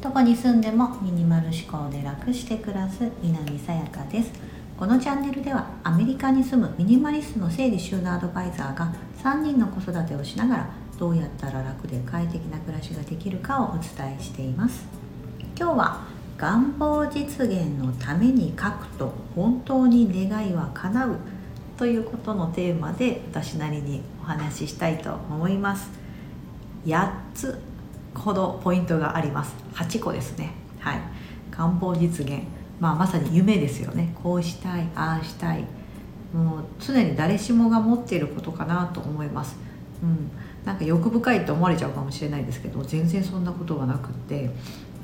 [0.00, 4.32] どこに住んでもミニマル思考で楽して暮らす南さやかです。
[4.78, 8.92] このチャンネルではアメリカに住むミニマリストの整理収納アドバイザーが
[9.22, 14.86] 3人の子育てをしながらどうやったら楽で快適な暮らしができるかをお伝えしています。
[15.56, 16.00] 今日は
[16.36, 21.16] 願望実現のために書くと本当に願いは叶う
[21.76, 25.90] ということのテーマで私なりにお話ししたいと思います。
[26.86, 27.58] 8つ
[28.14, 29.54] ほどポイントがあります。
[29.74, 30.52] 8個ですね。
[30.78, 31.00] はい。
[31.50, 32.42] 願望実現。
[32.78, 34.14] まあまさに夢ですよね。
[34.22, 35.64] こうしたいああしたい。
[36.32, 39.56] もう常に誰しもが持っていることかなと思います。
[40.00, 40.30] うん。
[40.64, 44.48] なんか欲深いって思われちゃうかもしれないですけど全然そんなことはなくって。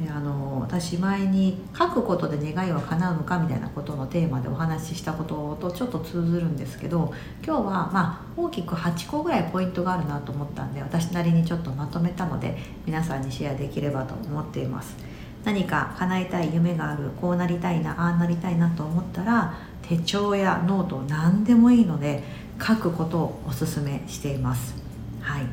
[0.08, 7.12] あの私前に書くことで願いは叶うのかみたいなことのテーマでお話ししたこととちょっと通ずるんですけど
[7.44, 14.96] 今日はまあ大きく8個ぐらいポイントがあるなと思ったんで私なりにちょっとまとめたので皆さんにシェアできればと思っています。
[15.44, 22.22] 何か叶えたい夢があるこうなりたいなああなりたいなと思ったら手帳やノート何でもいいので
[22.62, 24.74] 書くことをおすすめしています。
[25.20, 25.46] はい。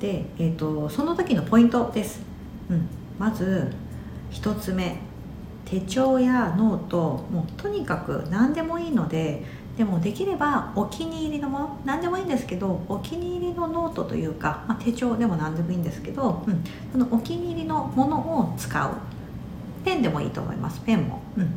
[0.00, 2.22] で、えーと、その時のポイントです、
[2.70, 3.70] うん、まず
[4.32, 4.98] 1つ目
[5.64, 6.98] 手帳やノート。
[7.30, 9.44] もうとにかく何でもいいので
[9.76, 18.90] でもできればお気に入りのもの何でもいいんですけどお気に入りのノートというか、まあ、手帳でも何でもいいんですけど、うん、そのお気に入りのものを使う。
[19.84, 20.80] ペンでもいいと思います。
[20.80, 21.50] ペンも、うん、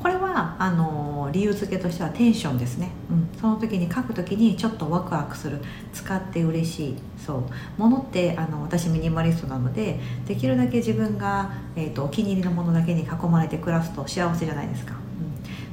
[0.00, 5.58] これはあの理由付けとしてはテンションですね、うん、その時に書く時にちょっとワクワクする
[5.92, 7.34] 使って嬉しいそ
[7.78, 7.80] う。
[7.80, 14.94] ものってあの私ミニマリストなのでできるだけ自分が、えーと、お気に入りのものだけに囲まれて暮らすと幸せじゃないですか、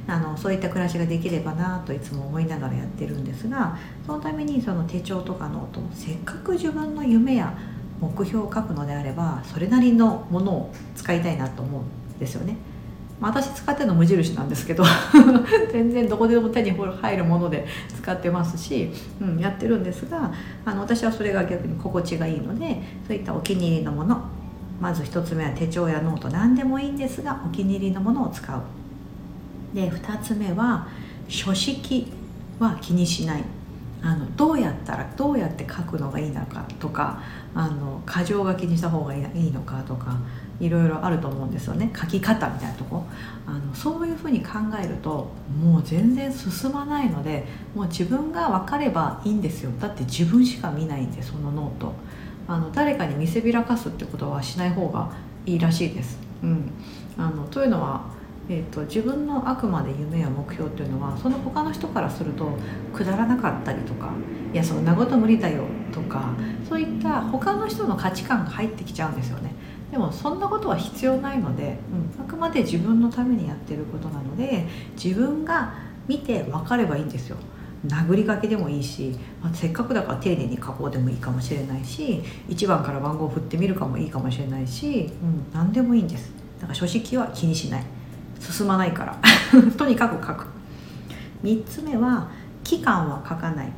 [0.06, 7.56] うん、あのそういった暮らしができればなといつも思いながらやってるんですがそのためにその手帳とかノートせっかく自分の夢や
[8.00, 12.56] 目標を書くのであればそれなりのものを使いたいなと思うんですよね。
[13.20, 14.84] まあ、私使ってるの無印なんですけど
[15.72, 17.66] 全然どこでも手に入るもので
[17.96, 18.90] 使ってますし、
[19.20, 20.30] うん、やってるんですが
[20.64, 24.20] あの私はそれが逆に心地がいいのでそういったお気に入りのもの
[24.80, 28.60] まず1つ目は手帳やノート何でもいいんですがお気に入りのものを使う。
[29.74, 30.86] で2つ目は
[31.28, 32.12] 書式
[32.58, 33.44] は気にしない。
[34.02, 37.20] あのどうやったらどうやって書くのがいいのかとか
[37.54, 40.16] あの箇条書きにした方がいいのかとか
[40.60, 41.90] いろいろあると思うんですよね。
[41.98, 42.85] 書き方みたいなとこ
[43.86, 45.30] そういうふうに考えると
[45.62, 49.70] もう全然進まないのでもう自分が分かればいいんですよ。
[49.80, 51.92] だって自分しか見ないんでそのノート。
[52.48, 55.12] あの誰かに見せびらかすってことはしない方が
[55.46, 56.18] いいらしいです。
[56.42, 56.68] うん、
[57.16, 58.16] あのというのは
[58.48, 62.56] えーと、自分のあくまで夢や目標っていうのはその他の人からすると
[62.94, 64.12] くだらなかったりとか
[64.52, 66.32] いやそんなこと無理だよとか
[66.68, 69.52] そういった他の人の価値観が入ってきちゃうんですよね。
[69.96, 71.78] でもそんなことは必要ないので、
[72.18, 74.66] うん、あくまで自分のためにやってることなので
[75.02, 75.72] 自分が
[76.06, 77.38] 見て分かればいいんですよ。
[77.86, 86.30] 殴り書きでもいいし、まあ、せっかくだから丁寧に書こうでもいいかもしれないし1番から番号を振ってみるかもいいかもしれないし、うん、何でもいいんです。
[86.60, 87.84] だから書式は気にしない。
[88.38, 89.18] 進まないから。
[89.78, 90.46] とにかく書く。
[91.42, 92.28] 3つ目は
[92.62, 93.72] 期間は書かない。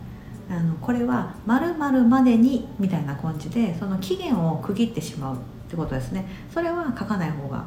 [0.51, 5.37] あのこれは〇〇までにみたいな感じでその期限を区切ってしまう。
[5.69, 6.27] ってことですね。
[6.53, 7.65] それは書かない方が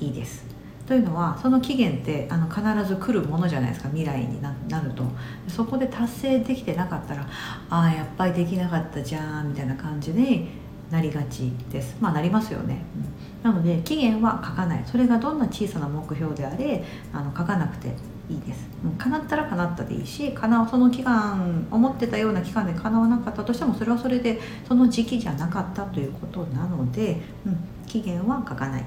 [0.00, 0.44] いいです。
[0.86, 3.88] というのはその期限ってあの必ず来るものじゃないですか。
[3.90, 5.04] 未来になると。
[5.48, 7.26] そこで達成できてなかったら
[7.68, 10.46] ああやっぱりできなかったじゃんみたいな感じで
[10.90, 11.96] なりがちです。
[12.00, 12.84] まあなりますよね、
[13.44, 14.84] うん、なので期限は書かない。
[14.86, 17.88] それがどんな小さな目標であれあの書かなくて
[18.28, 28.84] いいです、うん、叶ったら叶ったでいいし叶うその期間思ってたような期間で叶わなかったとしてもそれはそれでその時期じゃなかったということなので、うん、期限は書かない。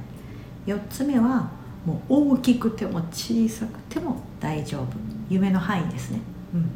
[0.66, 1.50] 4つ目は
[1.86, 4.88] もう大きくても小さくても大丈夫。
[5.30, 6.20] 夢の範囲ですね、
[6.54, 6.70] うん。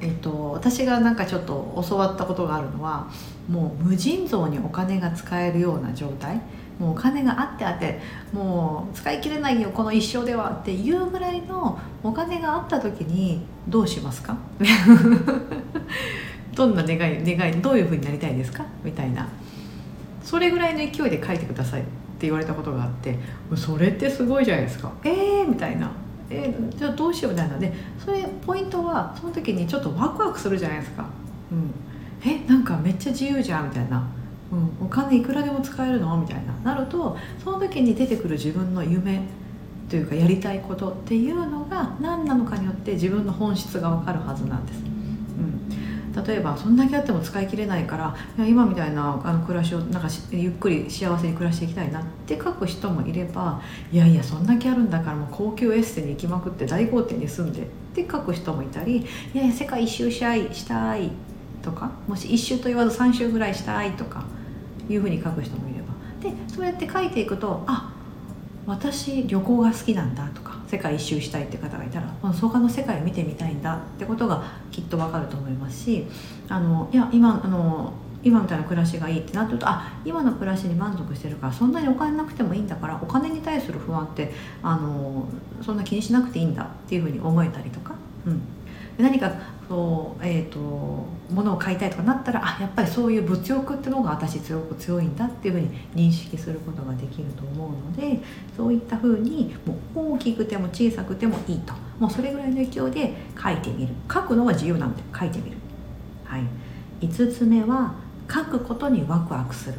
[0.00, 3.08] えーと、私がなんかちょっと教わったことがあるのは
[3.48, 6.40] もう無尽蔵にお金が使えるような状態。
[6.78, 7.98] もうお金があってあって
[8.32, 14.36] もう使い切れないよこの一生ではっていうぐらいのお金があった時にどうしますか？
[16.54, 18.64] どんな願い願いどういうふうになりたいですか？
[18.84, 19.26] みたいな。
[20.22, 21.90] それぐらいの勢いで書いてくださいって
[22.26, 23.18] 言われたことがあって
[23.56, 24.92] それってすごいじゃないですか。
[25.04, 25.90] えーみたいな。
[26.30, 27.56] えー、じゃあどうしようみたいな。
[27.58, 31.06] でそれポイントはその時にちょっとワクワクするじゃないですか、
[31.50, 34.06] うん、えなんかめっちゃ自由じゃんみたいな、
[34.50, 36.16] うん、お金いくらでも使えるの？
[36.16, 36.74] みたいな。
[36.74, 39.22] なるとその時に出てくる自分の夢
[39.88, 44.82] というかやりたいことっていうのが何なのかによって自分の本質が分かるはずなんです、
[46.26, 48.16] 例えばそんだけあっても使い切れないから
[48.46, 61.10] 今みたいなあの暮らしをなんかゆっくり幸せに暮らしていきたいなって書く人もいればいやいやそんだけあるんだからもう高級エッセに行きまくって大豪邸に住んでって書く人もいたりいやいや世界一周したいしたい
[61.62, 64.24] とかもし一周と言わず3周ぐらいしたいとか
[64.88, 65.88] いうふうに書く人もいれば。
[66.20, 67.92] でそうやって書いていくとあ
[68.66, 76.04] 私旅行が好きなんだとか世界一周したいって方がいたら他の世界を見てみたいんだってことがきっとわかると思いますし
[76.48, 84.32] あのいや今あの今みたいな暮らしがいいってなってるとあ今の暮らしに満足してるからそんなにお金なくてもいいんだからお金に対する不安って
[84.62, 85.26] あの
[85.62, 87.94] そんな気にしなくていいんだっていうふうに思えたりとか、
[88.26, 88.42] うん、
[88.98, 89.30] 何か
[89.68, 90.58] そう、えーと、
[91.30, 98.20] 物を買いたいとかなったらあやっぱりそういう物欲ってのが私強く強いんだっていうふうに認識することができると思うので
[98.56, 99.54] そういったふうに
[99.94, 101.74] もう大きくても小さくてもいいと。
[101.98, 103.92] もうそれぐらいの勢いで書いてみる。
[104.12, 105.56] 書くのは自由なので書いてみる、
[106.24, 106.42] はい、
[107.00, 107.94] 5つ目は
[108.32, 109.78] 書くことにワクワクする。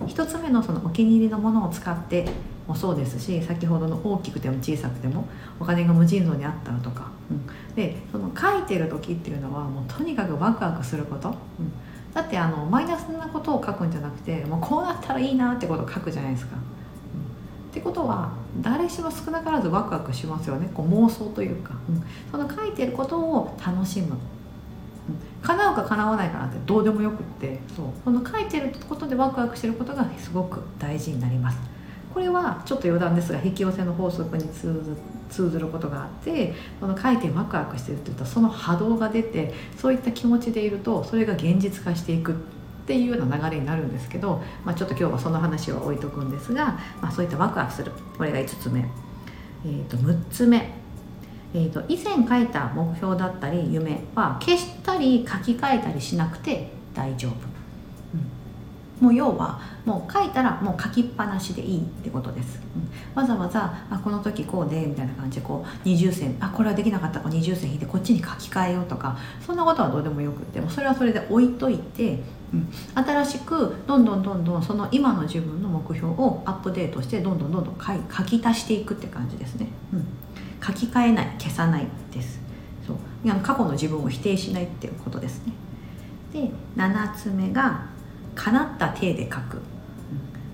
[0.00, 2.28] 1つ目のそのお気に入りのものを使って
[2.66, 5.26] もそうですし先ほどの大きくても小さくても
[5.58, 11.72] お金が無尽蔵にあったらとか、うん、でその書いてる時っていうのはもうとにかくワクワクすること、うん、
[12.14, 16.56] だってあのマイナスなことを書くんじゃなくてもうこうなったらいいなってことを書くじゃないですか。
[16.56, 20.70] うん、ってことは誰しも少なからずワクワクしますよね。
[20.72, 24.14] こう妄想というか、うん、その書いてることを楽しむ。
[25.42, 27.58] 叶うか叶わないかなんてどうでもよくって。
[27.74, 27.86] そう。
[28.04, 31.58] この書いてることでワクワクしてることがすごく大事になります。
[32.12, 42.34] これはちょっと余談ですが引き寄せの法則に通ずることがあってこの書いてワクワクしてるって言ったその波動が出てそういった気持ちでいるとそれが現実化していくっ
[42.84, 47.92] ていうような流れになるんですけど、まあ、ちょっと今日はその話は置いとくんですが、まあ、そういったワクワクする。
[48.18, 48.80] これが5つ目、
[49.64, 50.68] えー、と6つ目、
[51.54, 57.51] えー、と以前書いた目標だったり夢は消したり書き換えたりしなくて大丈夫。
[59.02, 72.20] もう要はもう書いたらもう書きっぱなしでいいってことです、うん、わざわざあこの時こうでみたいな感じでこう二重線あこれはできなかったから二重線引いてこっちに書き換えようとかそんなことはどうでもよくってもそれはそれで置いといて、
[72.54, 80.06] うん、新しくどんどんどんどんその今の自分の目標をアップデートしてどんどんどんどん書書き足していくって感じですね、うん、
[80.64, 82.40] 書き換えない消さないです。
[82.86, 82.96] そう。
[83.42, 85.52] 過去の自分を否定しないっていうことですね。
[86.32, 87.91] で7つ目が
[88.34, 89.60] 叶った体で書く、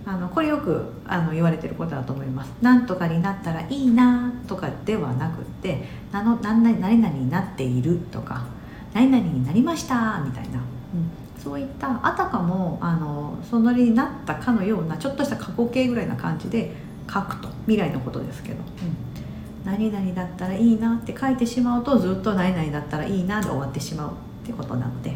[0.05, 2.53] あのこれよくあの言われてることだと思います。
[2.63, 8.47] なんとかになったらいいなとかではなくってなの何々何々になっているとか
[8.95, 16.73] 何々になりましたみたいな、うん、そういったあたかもあのそのになったかのようなちょっとした過去形ぐらいな感じで
[17.13, 17.49] 書くと。
[17.69, 25.13] 未来のことですけど、うん、何々だったらいいなって書いてしまうとずっと何々だったらいいなで終わってしまうってことなので。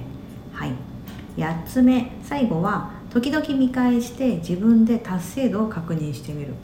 [0.52, 0.91] はい。
[1.36, 2.12] 8つ目。
[2.22, 6.54] 最後は時々見返して自分で達成度を確認してみる。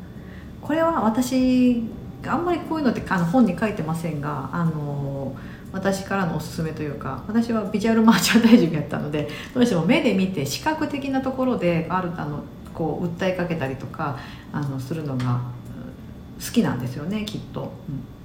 [0.61, 1.82] これは私
[2.26, 5.35] あんまりこういうのってあの本に書いてませんがあの
[5.73, 12.43] 私からのおすすめというか私はビジュアルマーチャンダイジングやったのでどうしても目で見て視覚的なところであるあの
[12.75, 14.19] こう訴えかけたりとか
[14.53, 15.41] あのするのが
[16.44, 17.73] 好きなんですよねきっと。
[17.88, 18.18] うん。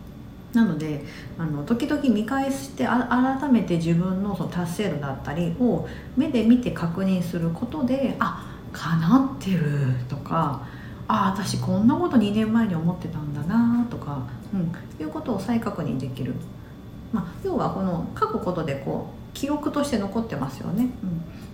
[0.54, 1.04] なので
[1.38, 10.62] あの時々見返して改めて自分のその達成度だったりを目で見て確認することであ叶ってるとか
[11.08, 14.24] あ私こんなこと2年前に思ってたんだなとか、
[14.54, 16.34] うん、いうことを再確認できる、
[17.12, 20.90] まあ、要はこの書くことでこう記録として残ってますよね、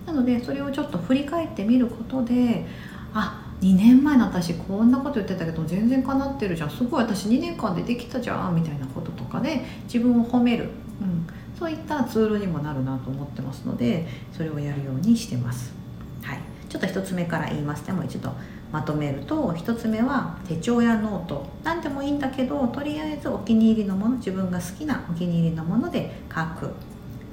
[0.06, 2.66] うん、なのでそれをちょっと振り返ってみることで
[3.12, 6.70] あ2年前の私こんなこと言ってたけど全然かなってるじゃん。
[6.70, 11.26] すごい私2年間でできたじゃんみたいなこととかで自分を褒める、うん、
[11.58, 15.74] そういったツールにもなるなと思ってますのでそれをやるようにしてます、
[16.22, 17.84] はい、ちょっと1つ目から言います。
[17.84, 18.32] でもう一度
[18.72, 21.44] まとめると1つ目は手帳やノート。
[21.64, 26.72] 何でもいいんだけどとりあえずお気に入りのもの自分が好きなお気に入りのもので書く。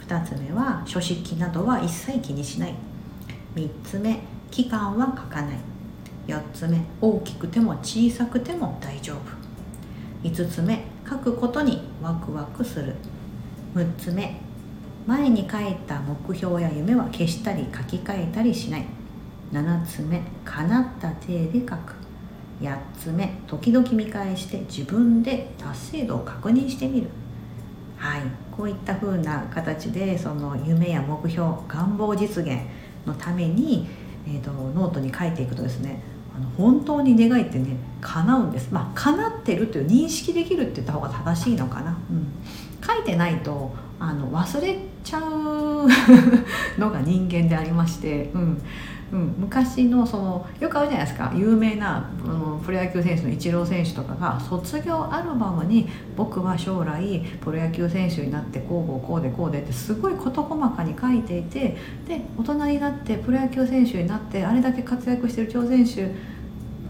[0.05, 2.73] 2つ目は書式などは一切気にしない。
[3.55, 4.19] 3つ目
[4.51, 5.57] 期間は書かない。
[6.27, 10.27] 4つ目大きくても小さくても大丈夫。
[10.27, 12.95] 5つ目書くことにワクワクする。
[13.73, 14.35] 6つ目
[15.05, 18.85] 前に書いた目標や夢は消したり書き換えたりしない。
[19.53, 21.95] 7つ目叶った体で書く。
[22.61, 27.07] 8つ目時々見返して自分で達成度を確認してみる。
[27.95, 32.59] はいこういった風な形でその夢や目標願望実現
[33.05, 33.87] のために、
[34.27, 36.01] えーとノートに書いていくとですね
[36.37, 38.69] あの本当に願いってね叶うんです。
[38.71, 42.31] まあ叶ってるという認識できるって言った方が正しいのかな、うん、
[42.85, 44.77] 書いてないとあの忘れ
[45.07, 45.87] ちゃう
[46.79, 48.61] のが人間でありまして、うん
[49.11, 51.31] うん、昔のそのよくあるじゃないですか。
[51.33, 55.87] 有名な、うん、プロ野球選手のイチロー選手とかが卒業アルバムに
[56.17, 66.13] 「僕は将来プロ野球選手になってこうこうこうでこうで」ってすごい事細かに書いていてで大人になってプロ野球選手になってあれだけ活躍してる挑戦手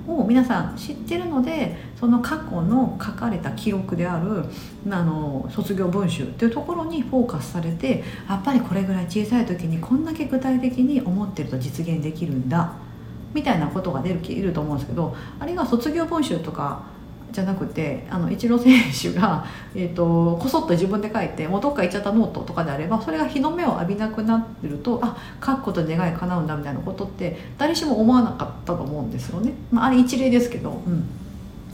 [0.08, 4.46] を皆さん知ってるのでその過去の書かれた記憶である
[4.90, 12.74] あの卒業文集っていうところにフォーカスされてやっぱりこれぐらい小さい時にこんだけ具体的に思ってると実現できるんだ
[13.34, 16.97] みたいなことが出るいると思うんですけどあるいは卒業文集とか
[17.32, 31.04] じゃなくてあのイチロー選手が、 えーと、こそっと自分で書いてもうどっか行っちゃったノートとかであればそれが日の目を浴びなくなってるとあ書くこと願い叶うんだみたいなことって誰しも思わなかったと思うんですよね、まあ、あれ一例ですけど、うん。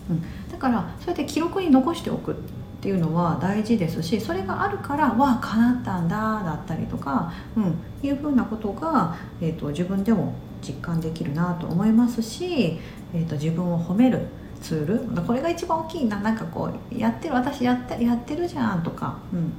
[0.10, 2.36] うん、だからそうやって記録に残しておくっ
[2.81, 12.79] ていうのは大事ですしそれがあるから「わあ叶ったんだ」だったりとか、うん、いうふうなことが、えーと、自分でも実感できるなと思いますし、
[13.13, 14.27] えーと自分を褒める
[14.63, 15.22] ツール？
[15.22, 16.20] これが一番大きいな。
[16.22, 19.53] なんかこうやってる私やってやってるじゃんとか、うん、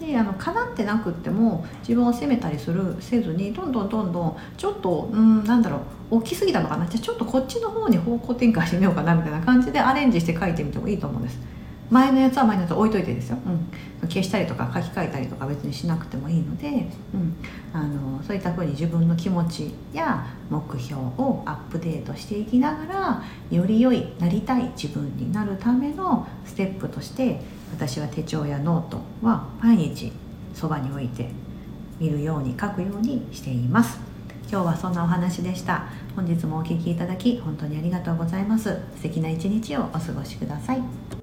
[0.00, 5.76] であのかなってなくっても自分を責めたりするせずにどんどんどんどんちょっとうんなんだろ
[6.10, 6.86] う大きすぎたのかな。
[6.86, 11.38] じゃあちょっとこっちの方に方向転換してみようかなみたいな感じでアレンジして書いてみてもいいと思うんです。
[11.90, 17.36] 前のやつは前のやつ置いといてですよ、うん、消したりとか書き換えたりとか別にしなくてもいいので、うん、
[17.72, 27.40] あのそういったふうに自分の気持ちや目標をアップデートしていきながらより良いなりたい自分になるためのステップとして
[27.72, 30.12] 私は手帳やノートは毎日
[30.54, 31.30] そばに置いて
[32.00, 33.98] 見るように書くようにしています。
[34.48, 35.86] 今日はそんなお話でした。
[36.14, 38.78] 本日もお聴きいただき本当にありがとうございます。
[38.96, 41.15] 素敵な一日をお過ごしください